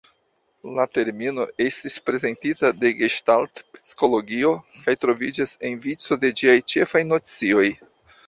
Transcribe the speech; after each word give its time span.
La 0.77 0.85
termino 0.97 1.43
estis 1.65 1.97
prezentita 2.09 2.71
de 2.85 2.91
geŝtalt-psikologio 3.01 4.55
kaj 4.87 4.97
troviĝas 5.03 5.55
en 5.69 5.77
vico 5.87 6.19
de 6.25 6.35
ĝiaj 6.41 6.57
ĉefaj 6.75 7.05
nocioj. 7.13 7.69